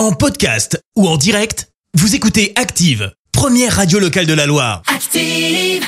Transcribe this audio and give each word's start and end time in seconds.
En 0.00 0.12
podcast 0.12 0.82
ou 0.96 1.06
en 1.06 1.18
direct, 1.18 1.68
vous 1.92 2.14
écoutez 2.14 2.54
Active, 2.56 3.12
première 3.32 3.76
radio 3.76 3.98
locale 3.98 4.24
de 4.24 4.32
la 4.32 4.46
Loire. 4.46 4.80
Active. 4.86 5.84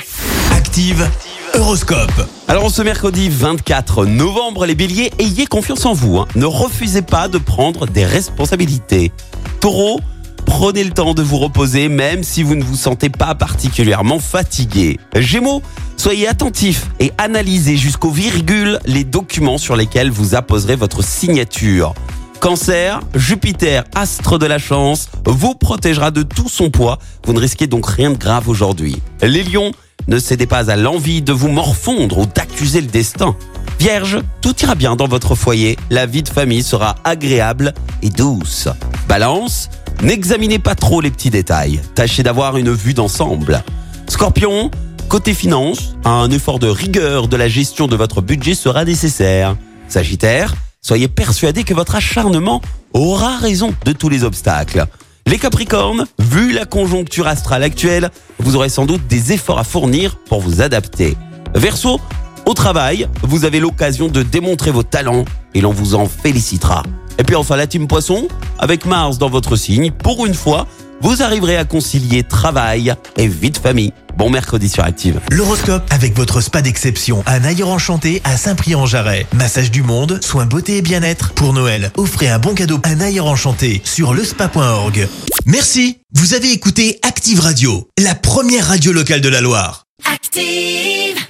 Active, 0.55 1.09
Horoscope. 1.55 2.29
Alors 2.47 2.71
ce 2.71 2.83
mercredi 2.83 3.31
24 3.31 4.05
novembre, 4.05 4.67
les 4.67 4.75
béliers, 4.75 5.11
ayez 5.19 5.47
confiance 5.47 5.87
en 5.87 5.95
vous. 5.95 6.19
hein. 6.19 6.29
Ne 6.35 6.45
refusez 6.45 7.01
pas 7.01 7.29
de 7.29 7.39
prendre 7.39 7.87
des 7.87 8.05
responsabilités. 8.05 9.13
Taureau, 9.61 9.99
prenez 10.45 10.85
le 10.85 10.91
temps 10.91 11.15
de 11.15 11.23
vous 11.23 11.39
reposer 11.39 11.89
même 11.89 12.23
si 12.23 12.43
vous 12.43 12.55
ne 12.55 12.63
vous 12.65 12.77
sentez 12.77 13.09
pas 13.09 13.35
particulièrement 13.35 14.19
fatigué. 14.19 15.01
Gémeaux, 15.17 15.63
soyez 15.97 16.29
attentifs 16.29 16.85
et 17.01 17.13
analysez 17.17 17.79
jusqu'aux 17.79 18.11
virgules 18.11 18.79
les 18.85 19.05
documents 19.05 19.57
sur 19.57 19.75
lesquels 19.75 20.11
vous 20.11 20.35
apposerez 20.35 20.77
votre 20.77 21.03
signature. 21.03 21.95
Cancer, 22.43 22.99
Jupiter, 23.15 23.85
astre 23.95 24.37
de 24.37 24.47
la 24.47 24.59
chance, 24.59 25.11
vous 25.27 25.55
protégera 25.55 26.11
de 26.11 26.25
tout 26.25 26.49
son 26.49 26.71
poids. 26.71 26.99
Vous 27.25 27.33
ne 27.33 27.39
risquez 27.39 27.69
donc 27.69 27.87
rien 27.87 28.11
de 28.11 28.17
grave 28.17 28.49
aujourd'hui. 28.49 29.01
Les 29.23 29.45
lions, 29.45 29.71
ne 30.09 30.19
cédez 30.19 30.49
pas 30.49 30.69
à 30.69 30.75
l'envie 30.75 31.23
de 31.23 31.33
vous 31.33 31.47
morfondre 31.47 32.19
ou 32.19 32.27
d'accuser 32.27 32.81
le 32.81 32.89
destin. 32.89 33.37
Vierge, 33.79 34.19
tout 34.41 34.57
ira 34.61 34.75
bien 34.75 34.97
dans 34.97 35.07
votre 35.07 35.37
foyer, 35.37 35.79
la 35.89 36.05
vie 36.07 36.25
de 36.25 36.29
famille 36.29 36.65
sera 36.65 36.97
agréable 37.05 37.75
et 38.03 38.11
douce. 38.11 38.67
Balance, 39.07 39.71
n'examinez 40.03 40.59
pas 40.59 40.75
trop 40.75 41.01
les 41.01 41.13
petits 41.13 41.31
détails, 41.31 41.81
tâchez 41.95 42.25
d'avoir 42.25 42.57
une 42.57 42.73
vue 42.73 42.93
d'ensemble. 42.93 43.63
Scorpion, 44.09 44.73
côté 45.09 45.33
finance, 45.33 45.95
un 46.05 46.29
effort 46.33 46.59
de 46.59 46.67
rigueur 46.67 47.29
de 47.29 47.37
la 47.37 47.47
gestion 47.47 47.87
de 47.87 47.95
votre 47.95 48.21
budget 48.21 48.57
sera 48.57 48.85
nécessaire. 48.85 49.55
Sagittaire, 49.87 50.57
soyez 50.85 51.07
persuadé 51.07 51.63
que 51.63 51.75
votre 51.75 51.95
acharnement 51.95 52.61
aura 52.93 53.37
raison 53.37 53.73
de 53.85 53.93
tous 53.93 54.09
les 54.09 54.25
obstacles. 54.25 54.85
Les 55.27 55.39
Capricornes, 55.39 56.07
vu 56.19 56.53
la 56.53 56.65
conjoncture 56.65 57.29
astrale 57.29 57.63
actuelle, 57.63 58.11
vous 58.41 58.57
aurez 58.57 58.69
sans 58.69 58.85
doute 58.85 59.07
des 59.07 59.33
efforts 59.33 59.61
à 59.61 59.65
fournir 59.65 60.19
pour 60.19 60.41
vous 60.41 60.61
adapter. 60.61 61.17
Verseau, 61.55 62.01
au 62.47 62.55
travail, 62.55 63.07
vous 63.23 63.45
avez 63.45 63.61
l'occasion 63.61 64.09
de 64.09 64.25
démontrer 64.25 64.73
vos 64.73 64.83
talents 64.83 65.25
et 65.55 65.61
l'on 65.61 65.71
vous 65.71 65.95
en 65.95 66.07
félicitera. 66.07 66.83
Et 67.19 67.23
puis 67.23 67.37
enfin 67.37 67.55
la 67.55 67.69
team 67.69 67.87
Poisson, 67.87 68.27
avec 68.59 68.85
Mars 68.85 69.19
dans 69.19 69.31
votre 69.31 69.55
signe, 69.55 69.93
pour 69.93 70.27
une 70.27 70.35
fois, 70.35 70.67
vous 71.03 71.23
arriverez 71.23 71.57
à 71.57 71.65
concilier 71.65 72.23
travail 72.23 72.95
et 73.17 73.27
vie 73.27 73.51
de 73.51 73.59
famille. 73.59 73.93
Bon 74.17 74.31
mercredi 74.31 74.69
sur 74.69 74.85
Active. 74.85 75.21
L'horoscope 75.31 75.83
avec 75.91 76.15
votre 76.17 76.41
spa 76.41 76.63
d'exception, 76.63 77.25
un 77.27 77.45
ailleurs 77.45 77.71
enchanté 77.71 78.21
à 78.25 78.37
Saint-Prix-en-Jarret. 78.37 79.27
Massage 79.33 79.71
du 79.71 79.83
monde, 79.83 80.23
soins 80.23 80.47
beauté 80.47 80.77
et 80.77 80.83
bien-être. 80.83 81.33
Pour 81.33 81.53
Noël, 81.53 81.91
offrez 81.97 82.29
un 82.29 82.39
bon 82.39 82.55
cadeau, 82.55 82.81
un 82.85 83.01
ailleurs 83.01 83.27
enchanté 83.27 83.81
sur 83.85 84.15
lespa.org. 84.15 85.09
Merci, 85.47 85.99
vous 86.15 86.35
avez 86.35 86.53
écouté 86.53 87.01
Active 87.03 87.41
Radio, 87.41 87.89
la 87.99 88.15
première 88.15 88.69
radio 88.69 88.93
locale 88.93 89.21
de 89.21 89.29
la 89.29 89.41
Loire. 89.41 89.87
Active. 90.13 91.23